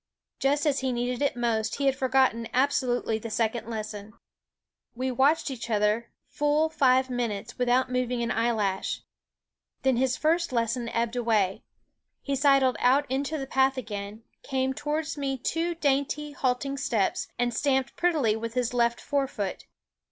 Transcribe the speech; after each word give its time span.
Just 0.39 0.65
as 0.65 0.79
he 0.79 0.91
needed 0.91 1.21
it 1.21 1.35
most, 1.35 1.75
he 1.75 1.85
had 1.85 1.95
forgotten 1.95 2.47
absolutely 2.55 3.19
the 3.19 3.29
second 3.29 3.69
lesson. 3.69 4.13
We 4.95 5.11
watched 5.11 5.51
each 5.51 5.69
other 5.69 6.09
full 6.27 6.69
five 6.69 7.07
minutes 7.11 7.59
without 7.59 7.91
moving 7.91 8.23
an 8.23 8.31
eyelash. 8.31 9.03
Then 9.83 9.97
his 9.97 10.17
first 10.17 10.51
lesson 10.51 10.89
ebbed 10.89 11.15
away. 11.15 11.61
He 12.23 12.35
sidled 12.35 12.77
out 12.79 13.05
into 13.11 13.37
the 13.37 13.45
path 13.45 13.77
again, 13.77 14.23
came 14.41 14.73
towards 14.73 15.19
me 15.19 15.37
two 15.37 15.75
dainty, 15.75 16.31
halting 16.31 16.77
steps, 16.77 17.27
and 17.37 17.53
stamped 17.53 17.95
prettily 17.95 18.35
with 18.35 18.55
his 18.55 18.73
left 18.73 18.99
fore 18.99 19.27
foot. 19.27 19.67